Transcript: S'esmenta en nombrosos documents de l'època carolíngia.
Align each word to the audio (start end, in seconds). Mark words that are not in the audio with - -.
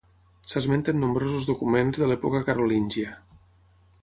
S'esmenta 0.53 0.95
en 0.95 0.99
nombrosos 1.03 1.47
documents 1.51 2.01
de 2.05 2.09
l'època 2.13 2.45
carolíngia. 2.49 3.15